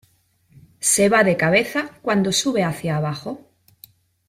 [0.91, 3.51] Se va de cabeza cuando sube hacia abajo.